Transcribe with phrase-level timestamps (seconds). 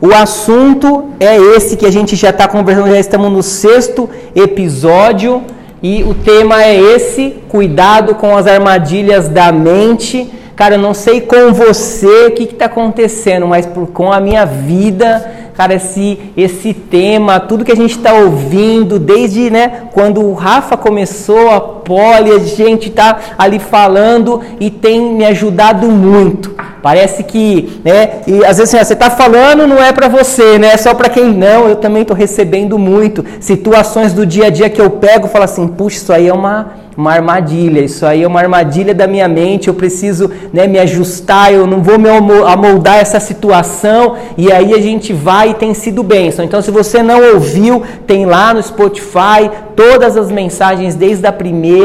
[0.00, 5.42] O assunto é esse que a gente já está conversando, já estamos no sexto episódio
[5.82, 10.30] e o tema é esse: cuidado com as armadilhas da mente.
[10.54, 14.44] Cara, eu não sei com você o que está acontecendo, mas por, com a minha
[14.44, 20.32] vida cara, esse, esse tema, tudo que a gente está ouvindo, desde né, quando o
[20.32, 26.54] Rafa começou, a Poli, a gente está ali falando e tem me ajudado muito.
[26.82, 30.74] Parece que, né, e às vezes assim, você está falando, não é para você, né,
[30.74, 33.24] é só para quem não, eu também estou recebendo muito.
[33.40, 36.88] Situações do dia a dia que eu pego falo assim, puxa, isso aí é uma
[36.98, 37.80] uma armadilha.
[37.80, 39.68] Isso aí é uma armadilha da minha mente.
[39.68, 44.16] Eu preciso né, me ajustar, eu não vou me amoldar essa situação.
[44.36, 46.44] E aí a gente vai e tem sido bênção.
[46.44, 51.77] Então, se você não ouviu, tem lá no Spotify todas as mensagens, desde a primeira,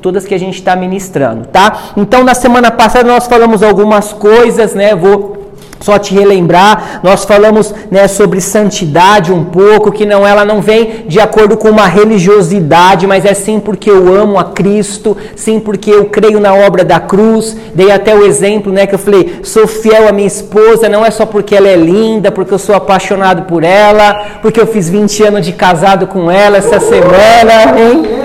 [0.00, 1.92] todas que a gente está ministrando, tá?
[1.96, 4.94] Então, na semana passada nós falamos algumas coisas, né?
[4.94, 5.36] Vou
[5.80, 11.04] só te relembrar, nós falamos né, sobre santidade um pouco, que não ela não vem
[11.06, 15.90] de acordo com uma religiosidade, mas é sim porque eu amo a Cristo, sim porque
[15.90, 17.56] eu creio na obra da cruz.
[17.74, 21.10] Dei até o exemplo, né, que eu falei, sou fiel à minha esposa, não é
[21.10, 25.24] só porque ela é linda, porque eu sou apaixonado por ela, porque eu fiz 20
[25.24, 28.15] anos de casado com ela essa semana, hein?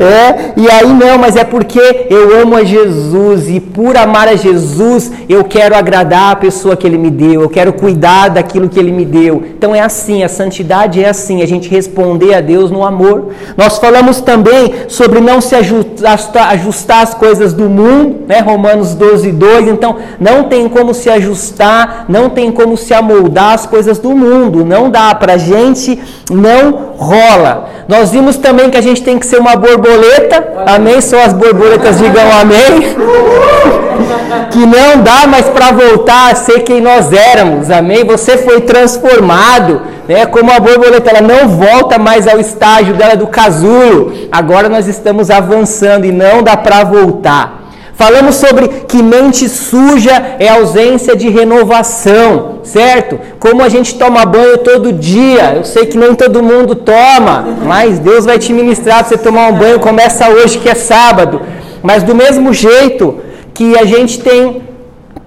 [0.00, 4.34] É, e aí não, mas é porque eu amo a Jesus e por amar a
[4.34, 8.78] Jesus eu quero agradar a pessoa que ele me deu, eu quero cuidar daquilo que
[8.78, 9.42] ele me deu.
[9.54, 13.34] Então é assim, a santidade é assim, a gente responder a Deus no amor.
[13.58, 18.40] Nós falamos também sobre não se ajustar, ajustar as coisas do mundo, né?
[18.40, 19.68] Romanos 12, 2.
[19.68, 24.64] Então não tem como se ajustar, não tem como se amoldar as coisas do mundo,
[24.64, 27.68] não dá pra gente, não rola.
[27.86, 31.00] Nós vimos também que a gente tem que ser uma borboleta borboleta, amém?
[31.00, 32.96] Só as borboletas digam amém.
[34.50, 38.04] que não dá mais para voltar a ser quem nós éramos, amém?
[38.04, 40.26] Você foi transformado, né?
[40.26, 44.12] Como a borboleta, ela não volta mais ao estágio dela do casulo.
[44.30, 47.59] Agora nós estamos avançando e não dá para voltar.
[48.00, 53.20] Falamos sobre que mente suja é ausência de renovação, certo?
[53.38, 55.52] Como a gente toma banho todo dia.
[55.56, 59.48] Eu sei que nem todo mundo toma, mas Deus vai te ministrar para você tomar
[59.48, 59.78] um banho.
[59.80, 61.42] Começa hoje que é sábado.
[61.82, 63.18] Mas do mesmo jeito
[63.52, 64.62] que a gente tem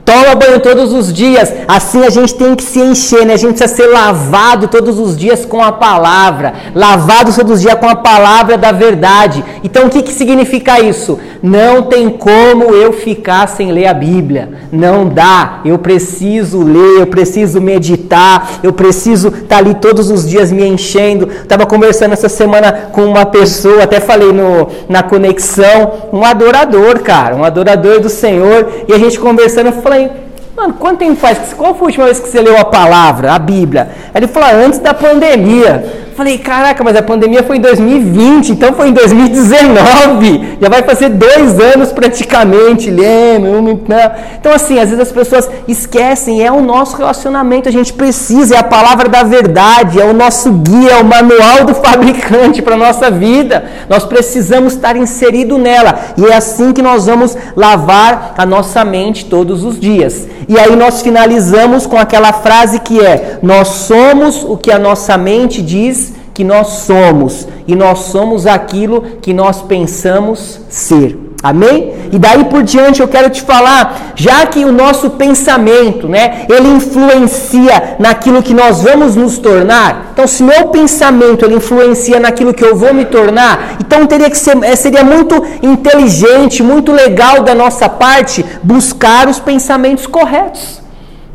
[0.05, 1.53] Toma banho todos os dias.
[1.67, 3.33] Assim a gente tem que se encher, né?
[3.33, 6.53] A gente precisa ser lavado todos os dias com a palavra.
[6.75, 9.43] Lavado todos os dias com a palavra da verdade.
[9.63, 11.19] Então o que, que significa isso?
[11.41, 14.49] Não tem como eu ficar sem ler a Bíblia.
[14.71, 15.61] Não dá.
[15.63, 20.67] Eu preciso ler, eu preciso meditar, eu preciso estar tá ali todos os dias me
[20.67, 21.29] enchendo.
[21.29, 27.35] Estava conversando essa semana com uma pessoa, até falei no, na conexão, um adorador, cara,
[27.35, 28.69] um adorador do Senhor.
[28.87, 30.11] E a gente conversando, eu falei, falei,
[30.55, 31.53] mano, quanto tempo faz?
[31.53, 33.89] Qual foi a última vez que você leu a palavra, a Bíblia?
[34.13, 36.03] Aí ele falou, antes da pandemia.
[36.15, 40.57] Falei, caraca, mas a pandemia foi em 2020, então foi em 2019.
[40.61, 44.15] Já vai fazer dois anos praticamente, lembra?
[44.39, 48.59] Então, assim, às vezes as pessoas esquecem, é o nosso relacionamento, a gente precisa, é
[48.59, 52.77] a palavra da verdade, é o nosso guia, é o manual do fabricante para a
[52.77, 53.65] nossa vida.
[53.89, 55.99] Nós precisamos estar inserido nela.
[56.15, 60.27] E é assim que nós vamos lavar a nossa mente todos os dias.
[60.47, 65.17] E aí nós finalizamos com aquela frase que é: Nós somos o que a nossa
[65.17, 66.02] mente diz
[66.33, 71.23] que nós somos, e nós somos aquilo que nós pensamos ser.
[71.43, 71.93] Amém?
[72.09, 76.69] E daí por diante eu quero te falar, já que o nosso pensamento, né, ele
[76.69, 80.11] influencia naquilo que nós vamos nos tornar.
[80.13, 84.37] Então, se meu pensamento ele influencia naquilo que eu vou me tornar, então teria que
[84.37, 90.82] ser, eh, seria muito inteligente, muito legal da nossa parte buscar os pensamentos corretos.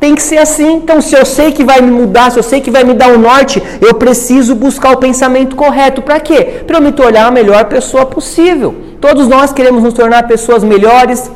[0.00, 0.74] Tem que ser assim.
[0.76, 3.10] Então, se eu sei que vai me mudar, se eu sei que vai me dar
[3.10, 6.02] o um norte, eu preciso buscar o pensamento correto.
[6.02, 6.62] Para quê?
[6.66, 8.74] Para eu me tornar a melhor pessoa possível.
[9.00, 11.28] Todos nós queremos nos tornar pessoas melhores.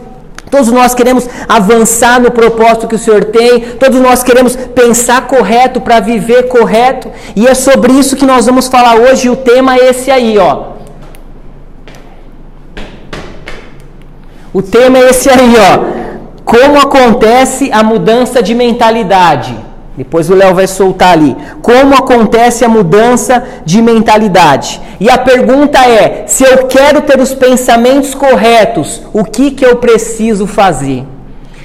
[0.49, 3.61] Todos nós queremos avançar no propósito que o Senhor tem.
[3.81, 7.11] Todos nós queremos pensar correto para viver correto.
[7.35, 9.29] E é sobre isso que nós vamos falar hoje.
[9.29, 10.73] O tema é esse aí, ó.
[14.55, 16.02] O tema é esse aí, ó
[16.45, 19.55] como acontece a mudança de mentalidade.
[19.97, 21.37] Depois o Léo vai soltar ali.
[21.61, 24.81] Como acontece a mudança de mentalidade?
[24.99, 29.77] E a pergunta é: se eu quero ter os pensamentos corretos, o que, que eu
[29.77, 31.05] preciso fazer?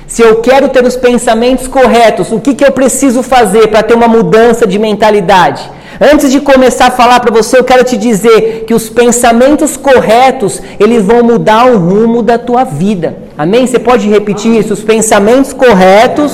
[0.08, 3.94] Se eu quero ter os pensamentos corretos, o que, que eu preciso fazer para ter
[3.94, 5.70] uma mudança de mentalidade?
[6.00, 10.62] Antes de começar a falar para você, eu quero te dizer que os pensamentos corretos,
[10.80, 13.18] eles vão mudar o rumo da tua vida.
[13.38, 13.66] Amém?
[13.66, 14.74] Você pode repetir isso?
[14.74, 16.34] Os pensamentos corretos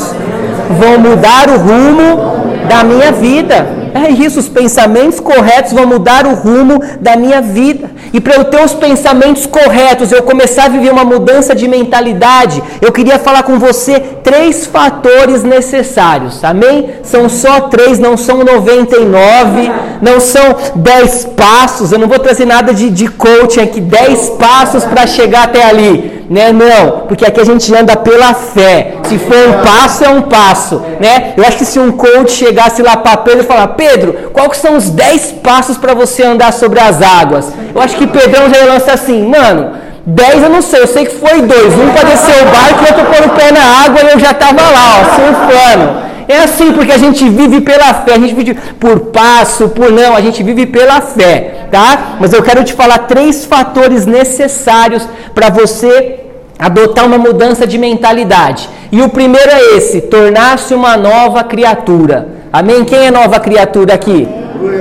[0.79, 3.82] vão mudar o rumo da minha vida.
[3.93, 7.91] É isso, os pensamentos corretos vão mudar o rumo da minha vida.
[8.11, 12.61] E para eu ter os pensamentos corretos, eu começar a viver uma mudança de mentalidade,
[12.81, 16.43] eu queria falar com você três fatores necessários.
[16.43, 16.89] Amém?
[17.03, 21.91] São só três, não são 99, não são 10 passos.
[21.91, 26.22] Eu não vou trazer nada de, de coaching aqui, 10 passos para chegar até ali
[26.33, 26.51] né?
[26.51, 28.95] Não, porque aqui a gente anda pela fé.
[29.03, 31.33] Se for um passo, é um passo, né?
[31.37, 34.75] Eu acho que se um coach chegasse lá para Pedro e falar, Pedro, quais são
[34.75, 37.53] os 10 passos para você andar sobre as águas?
[37.75, 39.73] Eu acho que Pedrão já lança assim, mano,
[40.07, 41.71] 10 eu não sei, eu sei que foi dois.
[41.75, 44.31] Um para descer o barco e outro pôr o pé na água e eu já
[44.31, 46.13] estava lá, ó, surfando.
[46.27, 50.15] É assim porque a gente vive pela fé, a gente vive por passo, por não,
[50.15, 52.17] a gente vive pela fé, tá?
[52.19, 56.22] Mas eu quero te falar três fatores necessários para você
[56.63, 58.69] adotar uma mudança de mentalidade.
[58.89, 62.29] E o primeiro é esse: tornar-se uma nova criatura.
[62.53, 62.85] Amém?
[62.85, 64.25] Quem é nova criatura aqui?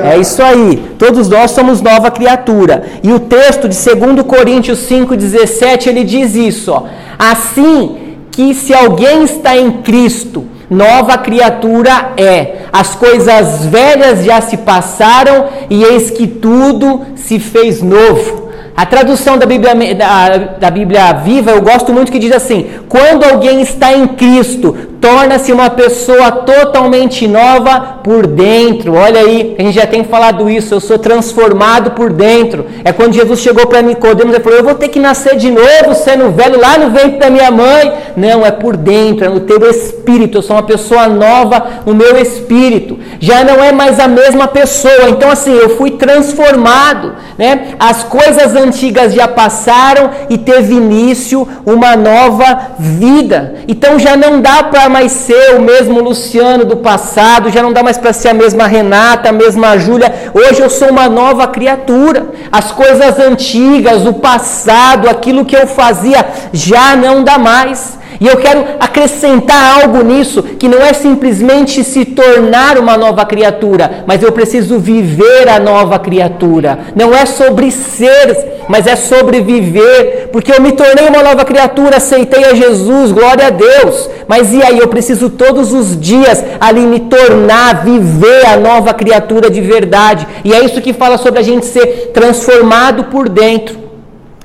[0.05, 0.81] É isso aí.
[0.97, 2.85] Todos nós somos nova criatura.
[3.03, 6.85] E o texto de 2 Coríntios 5,17 ele diz isso: ó.
[7.19, 7.99] Assim
[8.31, 12.59] que se alguém está em Cristo, nova criatura é.
[12.73, 18.42] As coisas velhas já se passaram e eis que tudo se fez novo.
[18.75, 23.25] A tradução da Bíblia, da, da Bíblia Viva, eu gosto muito que diz assim: quando
[23.25, 28.95] alguém está em Cristo, torna-se uma pessoa totalmente nova por dentro.
[28.95, 32.67] Olha aí, a gente já tem falado isso, eu sou transformado por dentro.
[32.85, 35.93] É quando Jesus chegou para Nicodemos e falou: "Eu vou ter que nascer de novo,
[35.97, 37.93] sendo velho lá no ventre da minha mãe".
[38.17, 40.39] Não, é por dentro, é no teu espírito.
[40.39, 42.97] Eu sou uma pessoa nova no meu espírito.
[43.19, 45.09] Já não é mais a mesma pessoa.
[45.09, 47.75] Então assim, eu fui transformado, né?
[47.81, 53.57] As coisas antigas já passaram e teve início uma nova vida.
[53.67, 57.83] Então já não dá para mais ser o mesmo Luciano do passado, já não dá
[57.83, 60.31] mais para ser a mesma Renata, a mesma Júlia.
[60.35, 62.27] Hoje eu sou uma nova criatura.
[62.53, 67.99] As coisas antigas, o passado, aquilo que eu fazia, já não dá mais.
[68.21, 74.05] E eu quero acrescentar algo nisso, que não é simplesmente se tornar uma nova criatura,
[74.07, 76.79] mas eu preciso viver a nova criatura.
[76.95, 81.97] Não é sobre ser, mas é sobre viver, porque eu me tornei uma nova criatura,
[81.97, 84.09] aceitei a Jesus, glória a Deus.
[84.29, 89.51] Mas e aí, eu preciso todos os dias ali me tornar, viver a nova criatura
[89.51, 90.27] de verdade.
[90.45, 93.82] E é isso que fala sobre a gente ser transformado por dentro.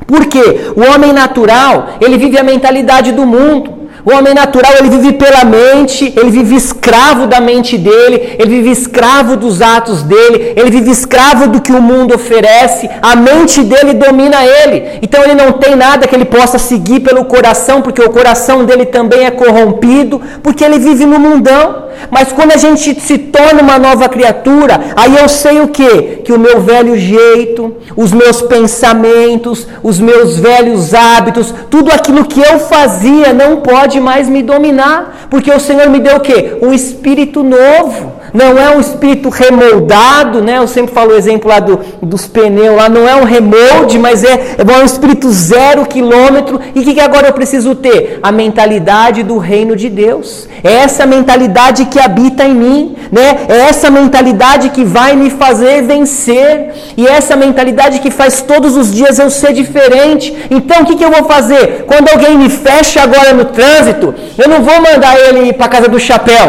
[0.07, 3.86] Porque o homem natural, ele vive a mentalidade do mundo.
[4.05, 8.71] O homem natural, ele vive pela mente, ele vive escravo da mente dele, ele vive
[8.71, 13.93] escravo dos atos dele, ele vive escravo do que o mundo oferece, a mente dele
[13.93, 14.99] domina ele.
[15.01, 18.85] Então ele não tem nada que ele possa seguir pelo coração, porque o coração dele
[18.85, 21.87] também é corrompido, porque ele vive no mundão.
[22.11, 26.21] Mas quando a gente se torna uma nova criatura, aí eu sei o que?
[26.23, 32.39] Que o meu velho jeito, os meus pensamentos, os meus velhos hábitos, tudo aquilo que
[32.39, 36.57] eu fazia não pode mais me dominar, porque o Senhor me deu o que?
[36.61, 40.59] Um espírito novo não é um espírito remoldado, né?
[40.59, 44.23] Eu sempre falo o exemplo lá do, dos pneus, lá não é um remolde, mas
[44.23, 46.61] é, é um espírito zero quilômetro.
[46.75, 48.19] E o que, que agora eu preciso ter?
[48.21, 50.47] A mentalidade do reino de Deus.
[50.63, 53.47] É essa mentalidade que habita em mim, né?
[53.49, 56.75] É essa mentalidade que vai me fazer vencer.
[56.95, 60.31] E é essa mentalidade que faz todos os dias eu ser diferente.
[60.51, 61.85] Então o que, que eu vou fazer?
[61.87, 65.89] Quando alguém me fecha agora no trânsito, eu não vou mandar ele ir para casa
[65.89, 66.45] do chapéu,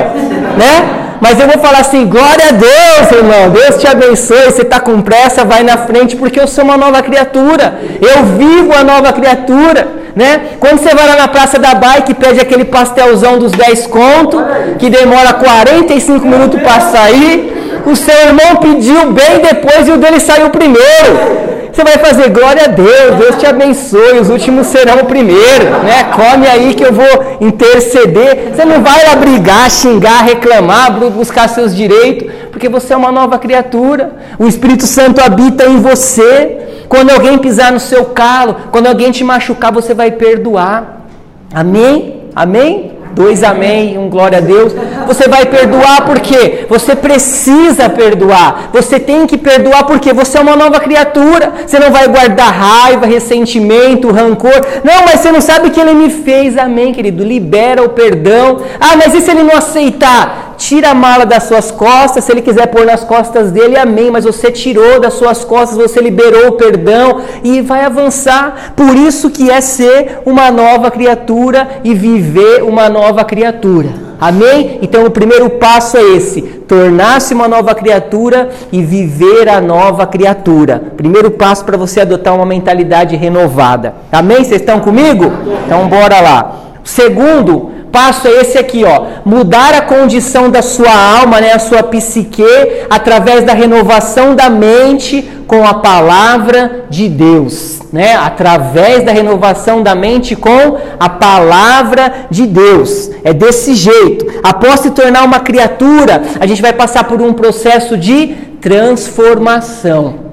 [0.58, 1.07] né?
[1.20, 3.50] Mas eu vou falar assim: glória a Deus, irmão.
[3.50, 4.44] Deus te abençoe.
[4.46, 7.78] Você está com pressa, vai na frente, porque eu sou uma nova criatura.
[8.00, 9.98] Eu vivo a nova criatura.
[10.16, 10.40] Né?
[10.58, 14.40] Quando você vai lá na Praça da Bike e pede aquele pastelzão dos 10 contos,
[14.76, 20.18] que demora 45 minutos para sair, o seu irmão pediu bem depois e o dele
[20.18, 21.47] saiu primeiro.
[21.72, 26.04] Você vai fazer glória a Deus, Deus te abençoe, os últimos serão o primeiro, né?
[26.14, 28.52] Come aí que eu vou interceder.
[28.54, 33.38] Você não vai lá brigar, xingar, reclamar, buscar seus direitos, porque você é uma nova
[33.38, 34.12] criatura.
[34.38, 36.58] O Espírito Santo habita em você.
[36.88, 41.04] Quando alguém pisar no seu calo, quando alguém te machucar, você vai perdoar.
[41.52, 42.24] Amém?
[42.34, 42.97] Amém?
[43.12, 44.72] Dois amém, um glória a Deus.
[45.06, 48.70] Você vai perdoar porque você precisa perdoar.
[48.72, 51.52] Você tem que perdoar porque você é uma nova criatura.
[51.66, 54.60] Você não vai guardar raiva, ressentimento, rancor.
[54.84, 56.56] Não, mas você não sabe que ele me fez.
[56.56, 57.24] Amém, querido.
[57.24, 58.60] Libera o perdão.
[58.80, 60.47] Ah, mas e se ele não aceitar?
[60.58, 64.10] Tira a mala das suas costas, se ele quiser pôr nas costas dele, amém.
[64.10, 68.74] Mas você tirou das suas costas, você liberou o perdão e vai avançar.
[68.76, 74.08] Por isso que é ser uma nova criatura e viver uma nova criatura.
[74.20, 74.80] Amém?
[74.82, 80.82] Então o primeiro passo é esse: tornar-se uma nova criatura e viver a nova criatura.
[80.96, 83.94] Primeiro passo para você adotar uma mentalidade renovada.
[84.10, 84.38] Amém?
[84.38, 85.32] Vocês estão comigo?
[85.64, 86.58] Então bora lá.
[86.82, 91.82] Segundo passo é esse aqui, ó, mudar a condição da sua alma, né, a sua
[91.82, 92.44] psique,
[92.88, 98.14] através da renovação da mente com a palavra de Deus, né?
[98.14, 103.10] Através da renovação da mente com a palavra de Deus.
[103.24, 104.26] É desse jeito.
[104.44, 110.27] Após se tornar uma criatura, a gente vai passar por um processo de transformação.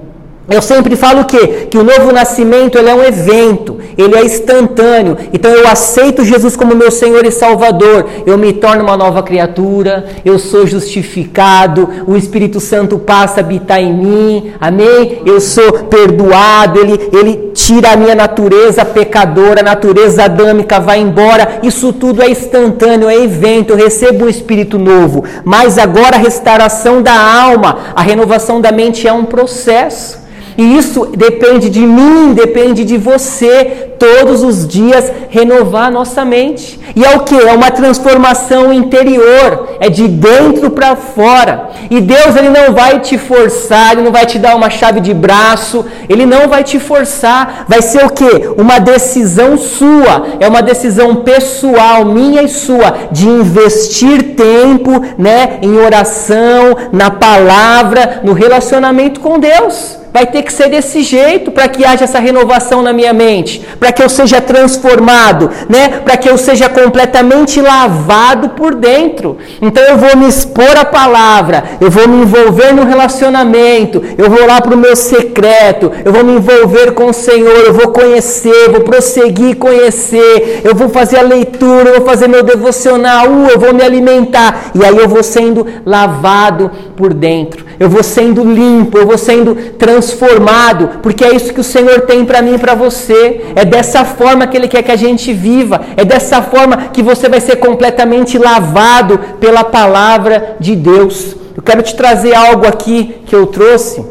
[0.48, 1.66] Eu sempre falo o quê?
[1.68, 5.18] Que o novo nascimento ele é um evento, ele é instantâneo.
[5.32, 8.06] Então eu aceito Jesus como meu Senhor e Salvador.
[8.24, 13.80] Eu me torno uma nova criatura, eu sou justificado, o Espírito Santo passa a habitar
[13.80, 15.20] em mim, amém?
[15.26, 21.58] Eu sou perdoado, ele, ele tira a minha natureza pecadora, a natureza adâmica vai embora.
[21.64, 23.70] Isso tudo é instantâneo, é evento.
[23.70, 25.24] Eu recebo um Espírito novo.
[25.44, 30.24] Mas agora a restauração da alma, a renovação da mente é um processo.
[30.58, 36.78] E isso depende de mim, depende de você, todos os dias renovar nossa mente.
[36.94, 37.34] E é o que?
[37.34, 41.70] É uma transformação interior, é de dentro para fora.
[41.90, 45.12] E Deus ele não vai te forçar, ele não vai te dar uma chave de
[45.12, 47.66] braço, ele não vai te forçar.
[47.68, 48.48] Vai ser o que?
[48.56, 55.76] Uma decisão sua, é uma decisão pessoal, minha e sua, de investir tempo, né, em
[55.78, 59.98] oração, na palavra, no relacionamento com Deus.
[60.12, 63.92] Vai ter que ser desse jeito para que haja essa renovação na minha mente, para
[63.92, 66.00] que eu seja transformado, né?
[66.04, 69.38] Para que eu seja completamente lavado por dentro.
[69.62, 74.44] Então eu vou me expor à palavra, eu vou me envolver no relacionamento, eu vou
[74.44, 78.70] lá para o meu secreto, eu vou me envolver com o Senhor, eu vou conhecer,
[78.70, 83.60] vou prosseguir conhecer, eu vou fazer a leitura, eu vou fazer meu devocional, uh, eu
[83.60, 87.64] vou me alimentar e aí eu vou sendo lavado por dentro.
[87.78, 92.24] Eu vou sendo limpo, eu vou sendo transformado, porque é isso que o Senhor tem
[92.24, 93.42] para mim e para você.
[93.54, 97.28] É dessa forma que Ele quer que a gente viva, é dessa forma que você
[97.28, 101.36] vai ser completamente lavado pela palavra de Deus.
[101.54, 104.02] Eu quero te trazer algo aqui que eu trouxe,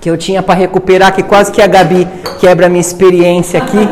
[0.00, 2.08] que eu tinha para recuperar, que quase que a Gabi
[2.40, 3.84] quebra a minha experiência aqui.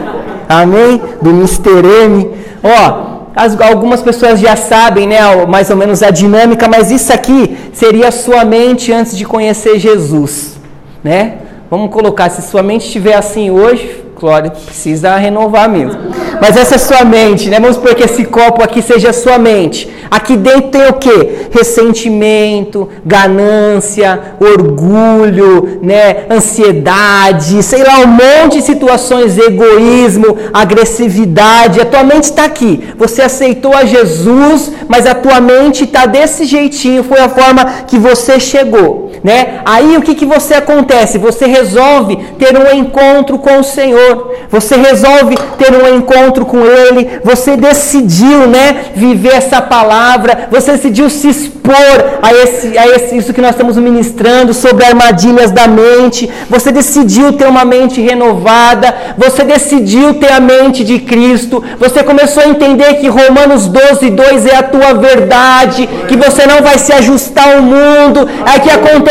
[0.48, 0.92] Amém?
[1.20, 1.84] Do Mr.
[2.04, 2.30] M.
[2.62, 7.54] Ó, as, algumas pessoas já sabem, né, mais ou menos a dinâmica, mas isso aqui
[7.74, 10.58] seria sua mente antes de conhecer Jesus,
[11.04, 11.34] né?
[11.70, 16.00] Vamos colocar, se sua mente estiver assim hoje, Glória, precisa renovar mesmo.
[16.40, 17.60] Mas essa é sua mente, né?
[17.60, 19.90] Vamos supor que esse copo aqui seja sua mente.
[20.10, 21.48] Aqui dentro tem o que?
[21.50, 26.24] Ressentimento, ganância, orgulho, né?
[26.30, 31.80] Ansiedade, sei lá, um monte de situações, egoísmo, agressividade.
[31.80, 32.88] A tua mente está aqui.
[32.96, 37.04] Você aceitou a Jesus, mas a tua mente está desse jeitinho.
[37.04, 39.60] Foi a forma que você chegou, né?
[39.64, 41.18] Aí o que, que você acontece?
[41.18, 44.34] Você resolve ter um encontro com o Senhor.
[44.50, 47.20] Você resolve ter um encontro com Ele.
[47.24, 48.86] Você decidiu, né?
[48.94, 51.74] Viver essa palavra você decidiu se expor
[52.22, 57.32] a, esse, a esse, isso que nós estamos ministrando sobre armadilhas da mente, você decidiu
[57.32, 62.94] ter uma mente renovada, você decidiu ter a mente de Cristo, você começou a entender
[62.94, 67.62] que Romanos 12, 2 é a tua verdade, que você não vai se ajustar ao
[67.62, 68.20] mundo.
[68.22, 69.05] O que acontece?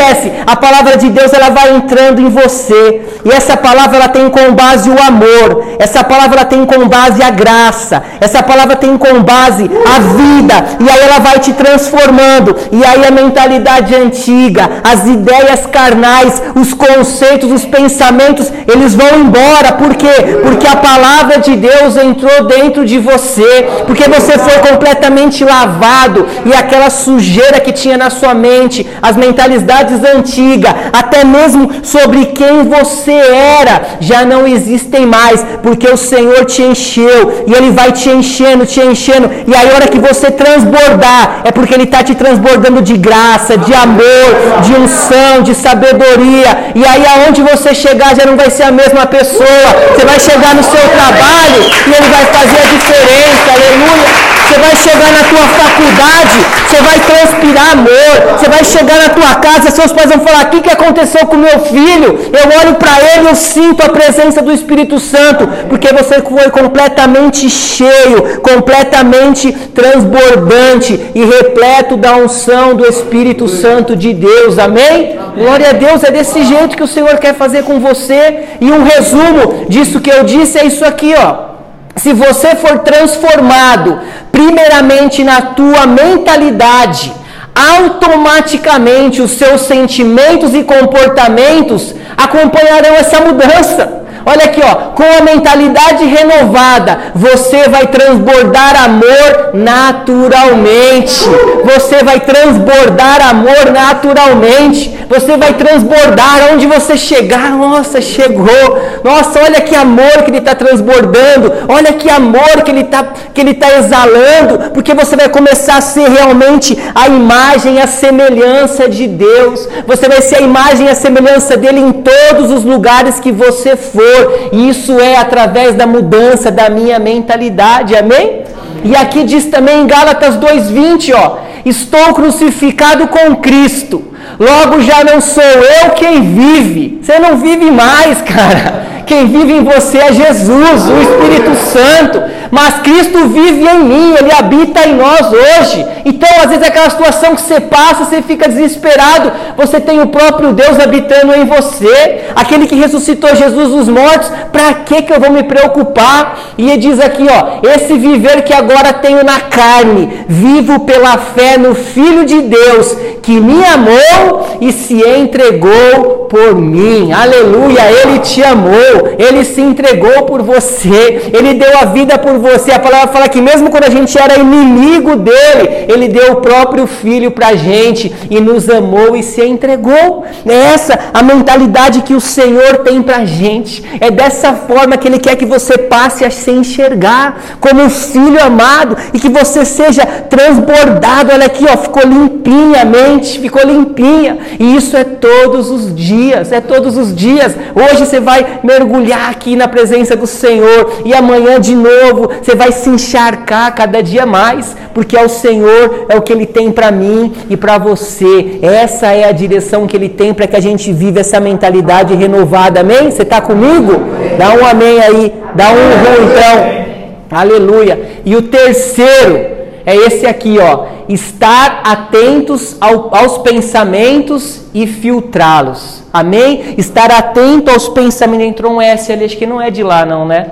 [0.46, 4.54] A palavra de Deus ela vai entrando em você, e essa palavra ela tem com
[4.54, 9.22] base o amor, essa palavra ela tem com base a graça, essa palavra tem com
[9.24, 15.06] base a vida, e aí ela vai te transformando, e aí a mentalidade antiga, as
[15.06, 20.40] ideias carnais, os conceitos, os pensamentos, eles vão embora, por quê?
[20.44, 26.54] Porque a palavra de Deus entrou dentro de você, porque você foi completamente lavado, e
[26.54, 33.12] aquela sujeira que tinha na sua mente, as mentalidades antigas, até mesmo sobre quem você
[33.12, 38.66] era, já não existem mais, porque o Senhor te encheu, e Ele vai te enchendo,
[38.66, 42.82] te enchendo, e aí a hora que você transbordar, é porque Ele está te transbordando
[42.82, 46.72] de graça, de amor, de unção, de sabedoria.
[46.76, 49.68] E aí, aonde você chegar, já não vai ser a mesma pessoa.
[49.96, 53.52] Você vai chegar no seu trabalho e Ele vai fazer a diferença.
[53.54, 54.35] Aleluia.
[54.46, 56.38] Você vai chegar na tua faculdade,
[56.68, 58.38] você vai transpirar amor.
[58.38, 61.36] Você vai chegar na tua casa, seus pais vão falar: O que, que aconteceu com
[61.36, 62.20] meu filho?
[62.32, 67.50] Eu olho para ele, eu sinto a presença do Espírito Santo, porque você foi completamente
[67.50, 74.60] cheio, completamente transbordante e repleto da unção do Espírito Santo de Deus.
[74.60, 75.18] Amém?
[75.36, 78.46] Glória a Deus, é desse jeito que o Senhor quer fazer com você.
[78.62, 81.55] E um resumo disso que eu disse é isso aqui, ó.
[81.96, 84.00] Se você for transformado
[84.32, 87.12] primeiramente na tua mentalidade,
[87.56, 94.05] automaticamente os seus sentimentos e comportamentos acompanharão essa mudança.
[94.26, 101.20] Olha aqui, ó, com a mentalidade renovada, você vai transbordar amor naturalmente.
[101.64, 104.98] Você vai transbordar amor naturalmente.
[105.08, 107.52] Você vai transbordar onde você chegar.
[107.52, 108.82] Nossa, chegou.
[109.04, 111.54] Nossa, olha que amor que ele está transbordando.
[111.68, 115.82] Olha que amor que ele está que ele tá exalando, porque você vai começar a
[115.82, 119.68] ser realmente a imagem, a semelhança de Deus.
[119.86, 124.15] Você vai ser a imagem, a semelhança dele em todos os lugares que você for.
[124.52, 128.44] E isso é através da mudança da minha mentalidade, amém?
[128.84, 134.04] E aqui diz também em Gálatas 2:20, ó, estou crucificado com Cristo.
[134.40, 137.00] Logo já não sou eu quem vive.
[137.02, 138.86] Você não vive mais, cara.
[139.06, 142.24] Quem vive em você é Jesus, o Espírito Santo.
[142.52, 145.86] Mas Cristo vive em mim, Ele habita em nós hoje.
[146.06, 149.32] Então, às vezes, aquela situação que você passa, você fica desesperado.
[149.58, 154.32] Você tem o próprio Deus habitando em você, aquele que ressuscitou Jesus dos mortos.
[154.52, 156.40] Para que, que eu vou me preocupar?
[156.58, 161.58] E ele diz aqui, ó: esse viver que agora tenho na carne, vivo pela fé
[161.58, 167.12] no Filho de Deus, que me amou e se entregou por mim.
[167.12, 169.16] Aleluia, Ele te amou.
[169.18, 172.72] Ele se entregou por você, Ele deu a vida por você.
[172.72, 176.86] A palavra fala que mesmo quando a gente era inimigo dele, Ele deu o próprio
[176.88, 180.26] Filho para a gente e nos amou e se entregou.
[180.46, 183.84] É essa a mentalidade que o Senhor tem para a gente.
[184.00, 188.42] É dessa forma que Ele quer que você passe a se enxergar como um filho
[188.44, 191.32] amado e que você seja transbordado.
[191.32, 194.38] Olha aqui, ó, ficou limpinha a mente, ficou limpinha.
[194.60, 197.56] E isso é todos os dias, é todos os dias.
[197.76, 202.72] Hoje você vai mergulhar aqui na presença do Senhor e amanhã de novo você vai
[202.72, 206.92] se encharcar cada dia mais, porque é o Senhor, é o que Ele tem para
[206.92, 208.60] mim e para você.
[208.62, 212.80] Essa é a direção que Ele tem para que a gente viva essa mentalidade renovada.
[212.80, 213.12] Amém?
[213.12, 213.94] Você está comigo?
[214.38, 216.86] Dá um amém aí, dá um uhum então.
[217.32, 218.22] Aleluia.
[218.26, 219.38] E o terceiro
[219.86, 220.88] é esse aqui, ó.
[221.08, 226.04] Estar atentos ao, aos pensamentos e filtrá-los.
[226.12, 226.76] Amém?
[226.78, 228.48] Estar atento aos pensamentos.
[228.48, 230.48] Entrou um S ali, acho que não é de lá, não, né?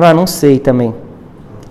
[0.00, 0.94] Ah, não sei também.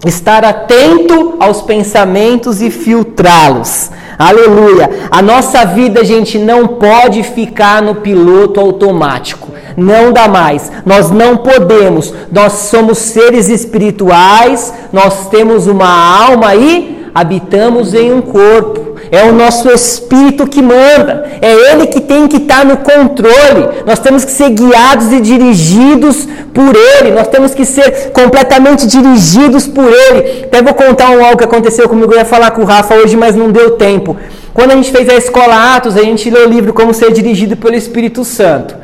[0.05, 3.91] Estar atento aos pensamentos e filtrá-los.
[4.17, 5.07] Aleluia.
[5.09, 9.49] A nossa vida, gente, não pode ficar no piloto automático.
[9.75, 10.71] Não dá mais.
[10.85, 12.13] Nós não podemos.
[12.31, 18.88] Nós somos seres espirituais, nós temos uma alma e habitamos em um corpo.
[19.11, 21.25] É o nosso espírito que manda.
[21.41, 23.83] É ele que tem que estar no controle.
[23.85, 27.11] Nós temos que ser guiados e dirigidos por ele.
[27.11, 30.43] Nós temos que ser completamente dirigidos por ele.
[30.45, 32.13] Até vou contar um algo que aconteceu comigo.
[32.13, 34.15] Eu ia falar com o Rafa hoje, mas não deu tempo.
[34.53, 37.55] Quando a gente fez a escola Atos, a gente leu o livro Como Ser Dirigido
[37.55, 38.75] pelo Espírito Santo.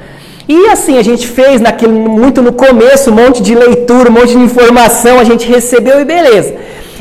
[0.47, 4.29] E assim, a gente fez naquele, muito no começo, um monte de leitura, um monte
[4.29, 6.53] de informação, a gente recebeu e beleza.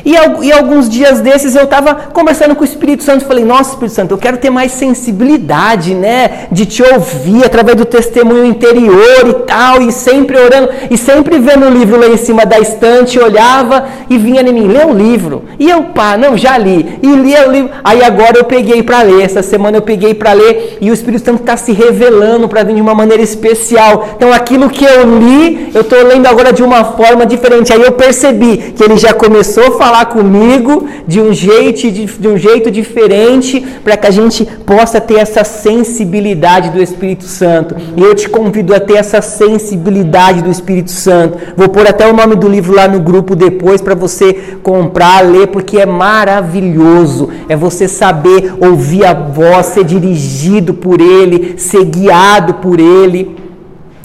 [0.04, 0.12] E,
[0.42, 4.10] e alguns dias desses eu estava conversando com o Espírito Santo, falei, nossa Espírito Santo,
[4.12, 9.80] eu quero ter mais sensibilidade, né, de te ouvir através do testemunho interior e tal,
[9.80, 14.18] e sempre orando, e sempre vendo o livro lá em cima da estante, olhava e
[14.18, 15.44] vinha em mim, lê o livro.
[15.58, 17.70] E eu, pá, não, já li, e lia o livro.
[17.82, 21.24] Aí agora eu peguei para ler, essa semana eu peguei para ler, e o Espírito
[21.24, 24.10] Santo está se revelando para mim de uma maneira especial.
[24.16, 27.72] Então aquilo que eu li, eu estou lendo agora de uma forma diferente.
[27.72, 32.06] Aí eu percebi que ele já começou a falar falar comigo de um jeito, de,
[32.06, 37.76] de um jeito diferente para que a gente possa ter essa sensibilidade do Espírito Santo.
[37.96, 41.38] E eu te convido a ter essa sensibilidade do Espírito Santo.
[41.56, 45.46] Vou pôr até o nome do livro lá no grupo depois para você comprar, ler,
[45.48, 47.28] porque é maravilhoso.
[47.48, 53.43] É você saber ouvir a voz, ser dirigido por Ele, ser guiado por Ele.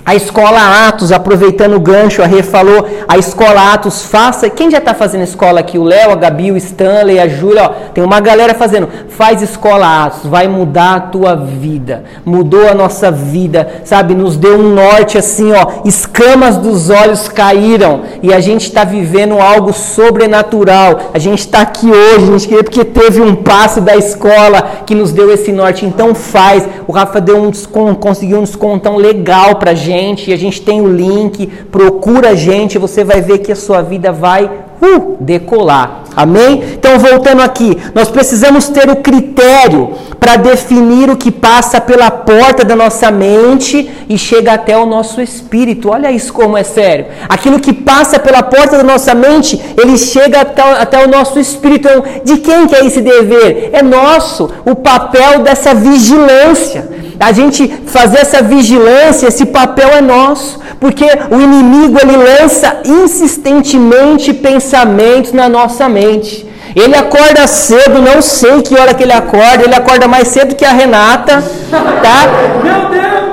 [0.10, 4.50] A escola Atos, aproveitando o gancho, a Rê falou, a escola Atos faça.
[4.50, 5.78] Quem já está fazendo escola aqui?
[5.78, 8.90] O Léo, a Gabi, o Stanley, a Júlia, tem uma galera fazendo.
[9.08, 12.06] Faz escola Atos, vai mudar a tua vida.
[12.26, 14.16] Mudou a nossa vida, sabe?
[14.16, 15.84] Nos deu um norte assim, ó.
[15.86, 21.12] Escamas dos olhos caíram e a gente está vivendo algo sobrenatural.
[21.14, 24.96] A gente está aqui hoje, a gente queria porque teve um passo da escola que
[24.96, 25.86] nos deu esse norte.
[25.86, 26.68] Então faz.
[26.88, 30.82] O Rafa deu um desconto, conseguiu um descontão legal pra gente gente, a gente tem
[30.82, 36.04] o link, procura a gente, você vai ver que a sua vida vai uh, decolar.
[36.16, 36.64] Amém?
[36.74, 42.66] Então, voltando aqui, nós precisamos ter o critério para definir o que passa pela porta
[42.66, 45.90] da nossa mente e chega até o nosso espírito.
[45.90, 47.06] Olha isso como é sério.
[47.28, 51.88] Aquilo que passa pela porta da nossa mente, ele chega até, até o nosso espírito.
[51.88, 53.70] Então, de quem que é esse dever?
[53.72, 57.09] É nosso, o papel dessa vigilância.
[57.20, 64.34] A gente fazer essa vigilância, esse papel é nosso, porque o inimigo ele lança insistentemente
[64.34, 66.48] pensamentos na nossa mente.
[66.76, 70.64] Ele acorda cedo, não sei que hora que ele acorda, ele acorda mais cedo que
[70.64, 72.20] a Renata, tá?
[72.64, 73.30] Meu Deus!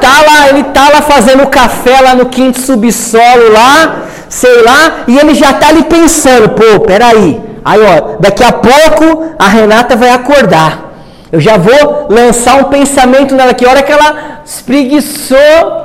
[0.00, 5.16] Tá lá, ele tá lá fazendo café lá no quinto subsolo lá, sei lá, e
[5.16, 7.40] ele já tá ali pensando, pô, peraí.
[7.64, 10.91] Aí, ó, daqui a pouco a Renata vai acordar.
[11.32, 13.54] Eu já vou lançar um pensamento nela.
[13.54, 15.38] Que hora que ela espreguiçou,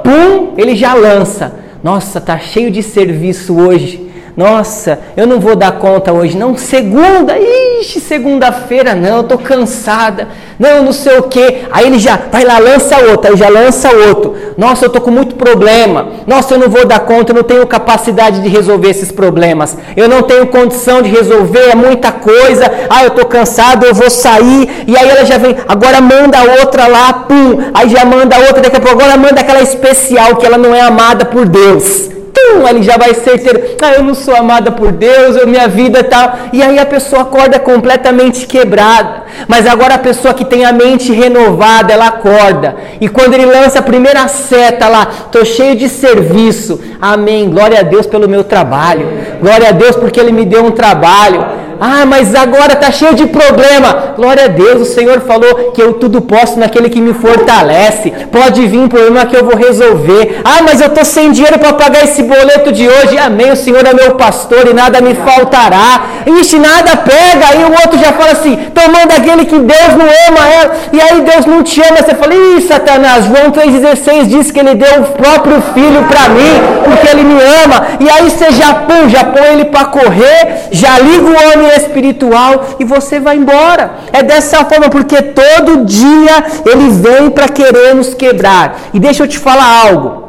[0.04, 1.56] pum, ele já lança.
[1.82, 4.07] Nossa, tá cheio de serviço hoje.
[4.38, 6.56] Nossa, eu não vou dar conta hoje, não.
[6.56, 10.28] Segunda, ixi, segunda-feira, não, eu tô cansada.
[10.60, 11.64] Não, não sei o quê.
[11.72, 14.36] Aí ele já vai lá, lança outro, aí já lança outro.
[14.56, 16.10] Nossa, eu tô com muito problema.
[16.28, 19.76] Nossa, eu não vou dar conta, eu não tenho capacidade de resolver esses problemas.
[19.96, 22.72] Eu não tenho condição de resolver, é muita coisa.
[22.92, 24.86] Ah, eu tô cansado, eu vou sair.
[24.86, 27.58] E aí ela já vem, agora manda outra lá, pum.
[27.74, 30.82] Aí já manda outra, daqui a pouco agora manda aquela especial que ela não é
[30.82, 32.17] amada por Deus
[32.66, 36.30] ele já vai certeiro, ah, eu não sou amada por Deus, eu, minha vida tal.
[36.30, 36.38] Tá...
[36.54, 39.24] E aí a pessoa acorda completamente quebrada.
[39.48, 42.76] Mas agora a pessoa que tem a mente renovada, ela acorda.
[43.02, 46.80] E quando ele lança a primeira seta lá, tô cheio de serviço.
[47.02, 47.50] Amém.
[47.50, 49.08] Glória a Deus pelo meu trabalho.
[49.42, 51.68] Glória a Deus porque ele me deu um trabalho.
[51.80, 54.14] Ah, mas agora está cheio de problema.
[54.16, 58.12] Glória a Deus, o Senhor falou que eu tudo posso naquele que me fortalece.
[58.32, 60.42] Pode vir um problema que eu vou resolver.
[60.44, 63.18] Ah, mas eu estou sem dinheiro para pagar esse boleto de hoje.
[63.18, 66.02] Amém, o Senhor é meu pastor e nada me faltará.
[66.26, 67.48] Ixi, nada pega.
[67.50, 70.76] Aí o outro já fala assim, tomando aquele que Deus não ama ela.
[70.92, 71.98] E aí Deus não te ama.
[71.98, 76.54] Você fala, ih, Satanás, João 3,16 diz que ele deu o próprio filho para mim,
[76.86, 77.88] porque ele me ama.
[78.00, 82.66] E aí você já põe, já põe ele para correr, já liga o homem espiritual
[82.80, 83.92] e você vai embora.
[84.12, 88.78] É dessa forma, porque todo dia ele vem para querer nos quebrar.
[88.94, 90.27] E deixa eu te falar algo.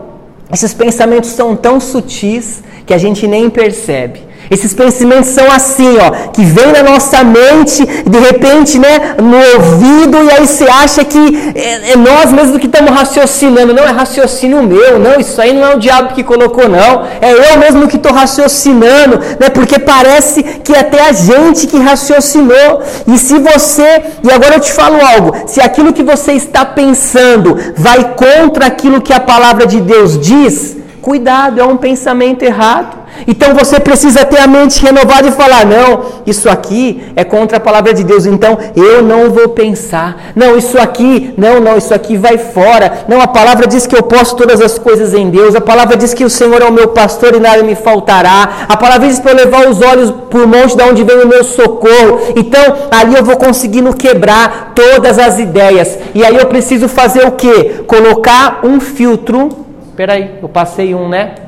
[0.53, 4.28] Esses pensamentos são tão sutis que a gente nem percebe.
[4.51, 10.17] Esses pensamentos são assim, ó, que vem na nossa mente, de repente, né, no ouvido,
[10.25, 13.75] e aí você acha que é, é nós mesmos que estamos raciocinando.
[13.75, 17.07] Não é raciocínio meu, não, isso aí não é o diabo que colocou, não.
[17.21, 21.79] É eu mesmo que estou raciocinando, né, porque parece que é até a gente que
[21.79, 22.83] raciocinou.
[23.07, 27.59] E se você, e agora eu te falo algo, se aquilo que você está pensando
[27.77, 32.98] vai contra aquilo que a palavra de Deus diz, cuidado, é um pensamento errado.
[33.27, 37.61] Então você precisa ter a mente renovada e falar: não, isso aqui é contra a
[37.61, 40.33] palavra de Deus, então eu não vou pensar.
[40.35, 43.05] Não, isso aqui, não, não, isso aqui vai fora.
[43.09, 45.55] Não, a palavra diz que eu posso todas as coisas em Deus.
[45.55, 48.67] A palavra diz que o Senhor é o meu pastor e nada me faltará.
[48.69, 51.45] A palavra diz para eu levar os olhos por monte de onde vem o meu
[51.45, 52.21] socorro.
[52.37, 55.99] Então ali eu vou conseguindo quebrar todas as ideias.
[56.15, 57.83] E aí eu preciso fazer o que?
[57.87, 59.49] Colocar um filtro.
[59.97, 61.48] Peraí, eu passei um, né?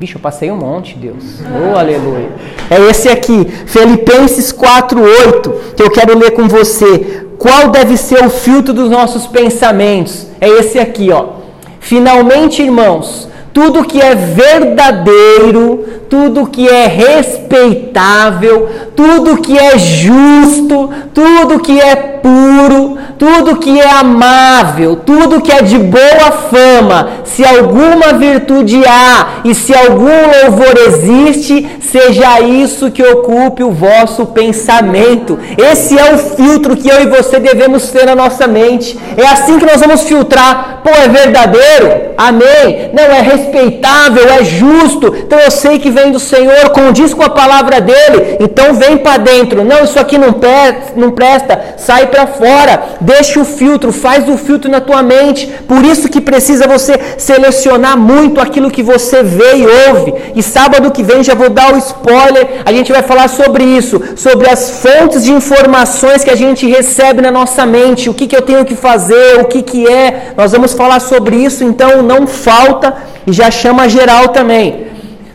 [0.00, 1.42] Bicho, eu passei um monte, Deus.
[1.44, 2.30] Oh, aleluia.
[2.70, 7.26] É esse aqui, Filipenses 4:8, que eu quero ler com você.
[7.36, 10.26] Qual deve ser o filtro dos nossos pensamentos?
[10.40, 11.40] É esse aqui, ó.
[11.80, 21.60] Finalmente, irmãos, tudo que é verdadeiro, tudo que é respeitável, tudo que é justo, tudo
[21.60, 28.14] que é puro, tudo que é amável, tudo que é de boa fama, se alguma
[28.14, 30.08] virtude há e se algum
[30.44, 35.38] louvor existe, seja isso que ocupe o vosso pensamento.
[35.56, 38.98] Esse é o filtro que eu e você devemos ter na nossa mente.
[39.16, 40.80] É assim que nós vamos filtrar.
[40.82, 42.10] Pô, é verdadeiro?
[42.16, 42.90] Amém.
[42.92, 45.14] Não, é respeitável, é justo.
[45.16, 48.36] Então eu sei que vem do Senhor, condiz com a palavra dele.
[48.40, 49.64] Então vem para dentro.
[49.64, 51.74] Não, isso aqui não, presta, não presta.
[51.76, 52.82] Sai para fora.
[53.00, 55.46] Deixa o filtro, faz o filtro na tua mente.
[55.66, 60.14] Por isso que precisa você selecionar muito aquilo que você vê e ouve.
[60.34, 62.62] E sábado que vem já vou dar o spoiler.
[62.64, 67.22] A gente vai falar sobre isso, sobre as fontes de informações que a gente recebe
[67.22, 68.10] na nossa mente.
[68.10, 70.32] O que, que eu tenho que fazer, o que, que é.
[70.36, 72.94] Nós vamos falar sobre isso, então não falta
[73.26, 74.86] e já chama geral também.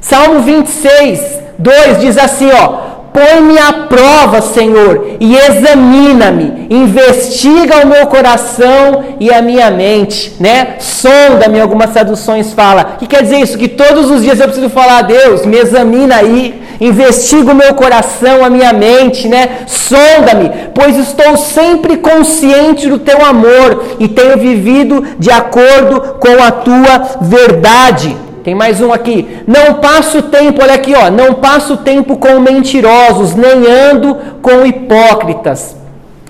[0.01, 1.19] Salmo 26,
[1.57, 2.84] 2 diz assim, ó:
[3.15, 10.75] põe-me à prova, Senhor, e examina-me, investiga o meu coração e a minha mente, né?
[10.79, 12.95] Sonda-me, algumas traduções fala.
[12.95, 13.57] O que quer dizer isso?
[13.57, 17.73] Que todos os dias eu preciso falar a Deus, me examina aí, investiga o meu
[17.73, 19.59] coração, a minha mente, né?
[19.65, 26.51] Sonda-me, pois estou sempre consciente do teu amor e tenho vivido de acordo com a
[26.51, 28.24] tua verdade.
[28.45, 29.39] Tem mais um aqui.
[29.47, 31.09] Não passo tempo, olha aqui, ó.
[31.09, 35.75] Não passo tempo com mentirosos, nem ando com hipócritas.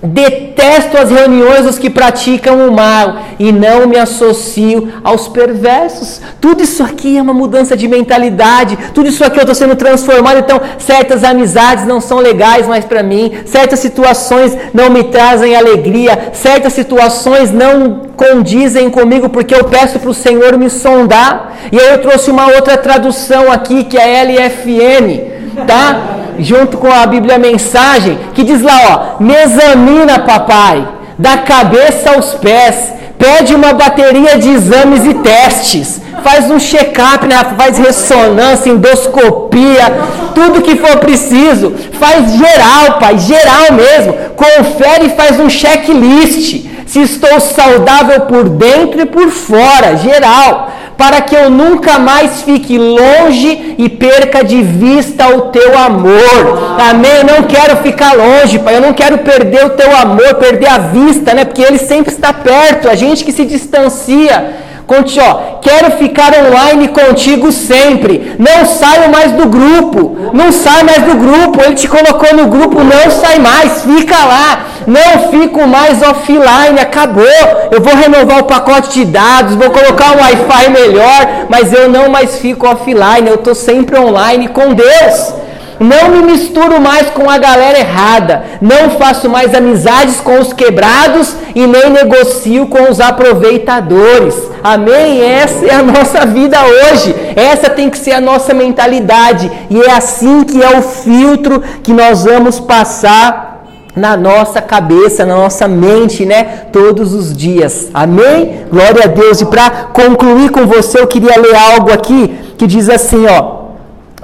[0.02, 6.20] Detesto as reuniões dos que praticam o mal e não me associo aos perversos.
[6.38, 8.76] Tudo isso aqui é uma mudança de mentalidade.
[8.92, 10.38] Tudo isso aqui eu estou sendo transformado.
[10.38, 13.32] Então, certas amizades não são legais mais para mim.
[13.46, 16.30] Certas situações não me trazem alegria.
[16.34, 21.56] Certas situações não condizem comigo porque eu peço para o Senhor me sondar.
[21.72, 26.25] E aí eu trouxe uma outra tradução aqui que é LFN, tá?
[26.38, 30.86] Junto com a Bíblia Mensagem, que diz lá, ó, me examina, papai,
[31.18, 37.36] da cabeça aos pés, pede uma bateria de exames e testes, faz um check-up, né?
[37.56, 39.92] faz ressonância, endoscopia,
[40.34, 47.02] tudo que for preciso, faz geral, pai, geral mesmo, confere e faz um checklist, se
[47.02, 53.74] estou saudável por dentro e por fora, geral para que eu nunca mais fique longe
[53.78, 56.78] e perca de vista o teu amor.
[56.90, 57.10] Amém?
[57.18, 58.76] Eu não quero ficar longe, Pai.
[58.76, 61.44] Eu não quero perder o teu amor, perder a vista, né?
[61.44, 62.88] Porque Ele sempre está perto.
[62.88, 64.65] A gente que se distancia.
[64.86, 68.36] Conte, ó, quero ficar online contigo sempre.
[68.38, 70.30] Não saio mais do grupo.
[70.32, 71.60] Não sai mais do grupo.
[71.60, 73.82] Ele te colocou no grupo, não sai mais.
[73.82, 74.60] Fica lá.
[74.86, 76.78] Não fico mais offline.
[76.80, 77.24] Acabou.
[77.72, 82.08] Eu vou renovar o pacote de dados, vou colocar um Wi-Fi melhor, mas eu não
[82.08, 83.28] mais fico offline.
[83.28, 85.45] Eu estou sempre online com Deus.
[85.78, 88.44] Não me misturo mais com a galera errada.
[88.60, 94.34] Não faço mais amizades com os quebrados e nem negocio com os aproveitadores.
[94.62, 95.22] Amém?
[95.22, 97.14] Essa é a nossa vida hoje.
[97.36, 99.50] Essa tem que ser a nossa mentalidade.
[99.70, 103.56] E é assim que é o filtro que nós vamos passar
[103.96, 106.66] na nossa cabeça, na nossa mente, né?
[106.70, 107.88] Todos os dias.
[107.94, 108.66] Amém?
[108.70, 109.40] Glória a Deus.
[109.40, 113.55] E para concluir com você, eu queria ler algo aqui que diz assim, ó: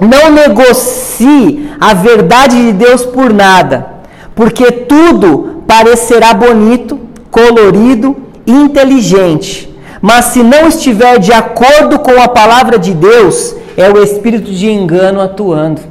[0.03, 3.87] não negocie a verdade de Deus por nada,
[4.35, 6.99] porque tudo parecerá bonito,
[7.31, 9.73] colorido, inteligente.
[10.01, 14.69] Mas se não estiver de acordo com a palavra de Deus, é o espírito de
[14.69, 15.81] engano atuando.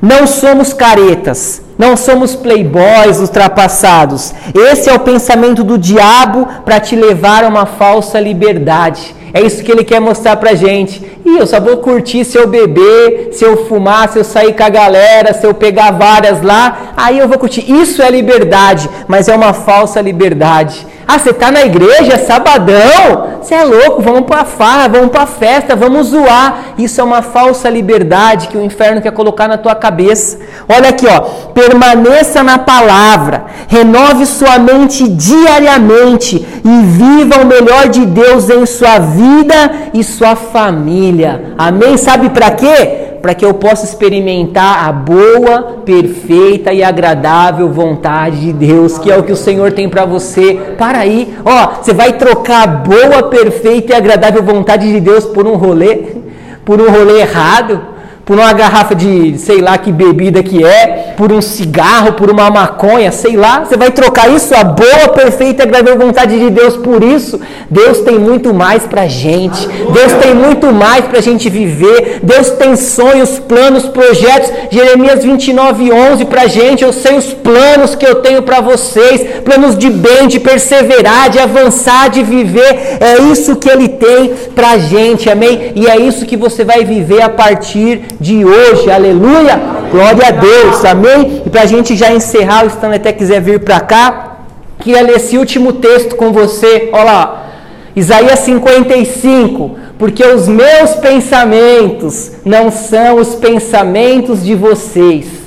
[0.00, 4.32] Não somos caretas, não somos playboys ultrapassados.
[4.52, 9.14] Esse é o pensamento do diabo para te levar a uma falsa liberdade.
[9.34, 11.02] É isso que ele quer mostrar pra gente.
[11.24, 14.62] E eu só vou curtir se eu beber, se eu fumar, se eu sair com
[14.62, 17.64] a galera, se eu pegar várias lá, aí eu vou curtir.
[17.70, 20.86] Isso é liberdade, mas é uma falsa liberdade.
[21.06, 23.32] Ah, você está na igreja, sabadão?
[23.40, 26.74] Você é louco, vamos para a farra, vamos para a festa, vamos zoar.
[26.78, 30.38] Isso é uma falsa liberdade que o inferno quer colocar na tua cabeça.
[30.68, 31.20] Olha aqui, ó.
[31.52, 38.98] Permaneça na palavra, renove sua mente diariamente e viva o melhor de Deus em sua
[38.98, 41.54] vida e sua família.
[41.58, 41.96] Amém?
[41.96, 43.11] Sabe para quê?
[43.22, 49.16] Para que eu possa experimentar a boa, perfeita e agradável vontade de Deus, que é
[49.16, 50.74] o que o Senhor tem para você.
[50.76, 55.46] Para aí, ó, você vai trocar a boa, perfeita e agradável vontade de Deus por
[55.46, 56.16] um rolê,
[56.64, 57.91] por um rolê errado?
[58.32, 62.48] Por uma garrafa de sei lá que bebida que é, por um cigarro, por uma
[62.48, 63.60] maconha, sei lá.
[63.60, 67.38] Você vai trocar isso, a boa, perfeita e agradável vontade de Deus por isso.
[67.68, 69.66] Deus tem muito mais pra gente.
[69.68, 72.20] Deus tem muito mais pra gente viver.
[72.22, 74.50] Deus tem sonhos, planos, projetos.
[74.70, 76.82] Jeremias 29, 11 pra gente.
[76.82, 79.42] Eu sei os planos que eu tenho para vocês.
[79.44, 82.96] Planos de bem, de perseverar, de avançar, de viver.
[82.98, 85.72] É isso que Ele tem pra gente, amém?
[85.74, 90.84] E é isso que você vai viver a partir de hoje, aleluia, glória a Deus,
[90.84, 91.42] amém?
[91.44, 94.36] E para a gente já encerrar, o Stanley até quiser vir para cá,
[94.78, 97.46] queria ler esse último texto com você, olha lá,
[97.94, 105.42] Isaías 55, porque os meus pensamentos não são os pensamentos de vocês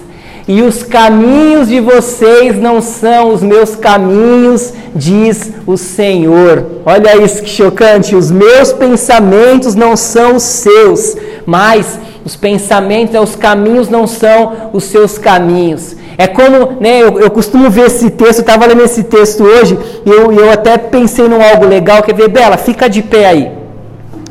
[0.47, 6.81] e os caminhos de vocês não são os meus caminhos, diz o Senhor.
[6.85, 8.15] Olha isso que chocante.
[8.15, 14.85] Os meus pensamentos não são os seus, mas os pensamentos, os caminhos não são os
[14.85, 15.95] seus caminhos.
[16.17, 19.77] É como, né, eu, eu costumo ver esse texto, eu estava lendo esse texto hoje,
[20.03, 23.51] e eu, eu até pensei num algo legal, quer ver, Bela, fica de pé aí.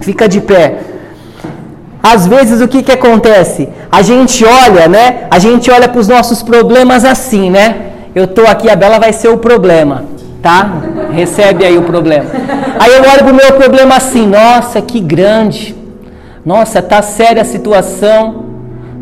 [0.00, 0.78] Fica de pé.
[2.02, 3.68] às vezes o que, que acontece?
[3.92, 5.28] A gente olha, né?
[5.30, 7.76] A gente olha para os nossos problemas assim, né?
[8.12, 10.04] Eu tô aqui, a Bela vai ser o problema,
[10.42, 10.82] tá?
[11.12, 12.26] Recebe aí o problema.
[12.78, 15.83] Aí eu olho para o meu problema assim, nossa, que grande.
[16.44, 18.44] Nossa, tá séria a situação.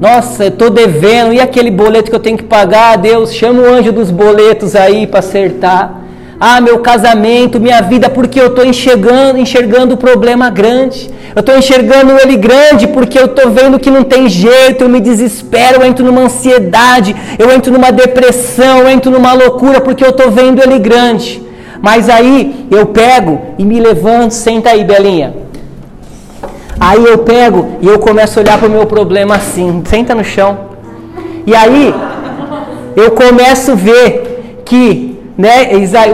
[0.01, 1.33] Nossa, eu tô devendo.
[1.33, 2.97] E aquele boleto que eu tenho que pagar?
[2.97, 6.03] Deus, chama o anjo dos boletos aí para acertar.
[6.39, 11.11] Ah, meu casamento, minha vida, porque eu estou enxergando, enxergando o problema grande.
[11.35, 15.01] Eu estou enxergando ele grande porque eu estou vendo que não tem jeito, eu me
[15.01, 20.11] desespero, eu entro numa ansiedade, eu entro numa depressão, eu entro numa loucura porque eu
[20.11, 21.43] estou vendo ele grande.
[21.81, 25.42] Mas aí eu pego e me levanto, senta aí, Belinha.
[26.85, 30.25] Aí eu pego e eu começo a olhar para o meu problema assim, senta no
[30.25, 30.59] chão.
[31.47, 31.95] E aí
[32.97, 35.71] eu começo a ver que né,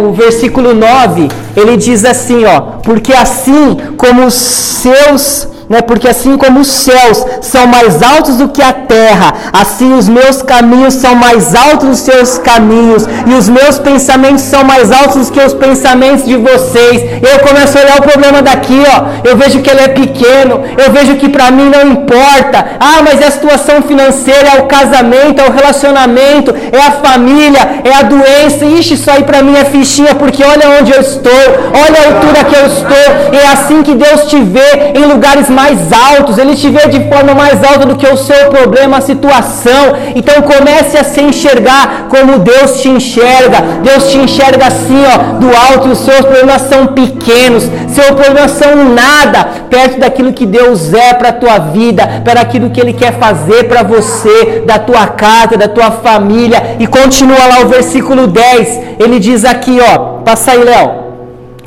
[0.06, 5.82] o versículo 9, ele diz assim, ó, porque assim como os seus né?
[5.82, 10.42] Porque assim como os céus são mais altos do que a terra, assim os meus
[10.42, 15.32] caminhos são mais altos dos seus caminhos, e os meus pensamentos são mais altos do
[15.32, 17.22] que os pensamentos de vocês.
[17.22, 19.28] Eu começo a olhar o problema daqui, ó.
[19.28, 22.64] Eu vejo que ele é pequeno, eu vejo que para mim não importa.
[22.80, 27.82] Ah, mas é a situação financeira, é o casamento, é o relacionamento, é a família,
[27.84, 28.64] é a doença.
[28.64, 31.42] Ixi, isso aí para mim é fichinha, porque olha onde eu estou,
[31.84, 33.06] olha a altura que eu estou.
[33.40, 35.57] É assim que Deus te vê em lugares mais
[35.92, 39.96] altos, Ele te vê de forma mais alta do que o seu problema, a situação.
[40.14, 43.58] Então comece a se enxergar como Deus te enxerga.
[43.82, 48.52] Deus te enxerga assim, ó, do alto, e os seus problemas são pequenos, seus problemas
[48.52, 52.92] são nada perto daquilo que Deus é para a tua vida, para aquilo que Ele
[52.92, 56.76] quer fazer para você, da tua casa, da tua família.
[56.78, 61.07] E continua lá o versículo 10, ele diz aqui, ó, passa aí, Léo.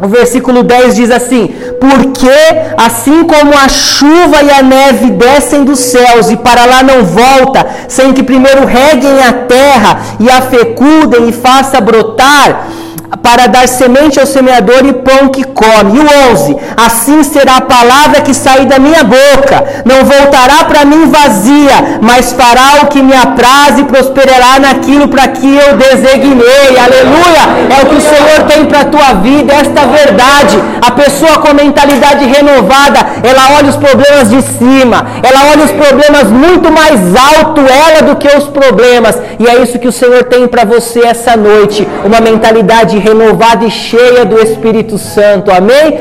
[0.02, 2.28] O versículo 10 diz assim: Porque
[2.76, 7.68] assim como a chuva e a neve descem dos céus e para lá não volta,
[7.88, 12.68] sem que primeiro reguem a terra e a fecundem e faça brotar,
[13.18, 15.98] para dar semente ao semeador e pão que come.
[15.98, 20.86] E o 11: Assim será a palavra que sair da minha boca, não voltará para
[20.86, 26.78] mim vazia, mas fará o que me apraz e prosperará naquilo para que eu designei.
[26.78, 27.78] Aleluia!
[27.78, 30.58] É o que o Senhor tem para a tua vida, esta verdade.
[30.82, 36.28] A pessoa com mentalidade renovada, ela olha os problemas de cima, ela olha os problemas
[36.28, 39.18] muito mais alto ela do que os problemas.
[39.40, 43.72] E é isso que o Senhor tem para você essa noite, uma mentalidade renovada e
[43.72, 45.52] cheia do Espírito Santo.
[45.52, 46.00] Amém?